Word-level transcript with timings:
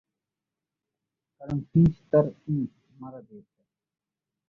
কারণ 1.41 1.57
ফিঞ্চ 1.69 1.93
তার 2.11 2.25
ধোন 2.35 2.57
মারা 2.97 3.19
দিয়েছে। 3.27 3.59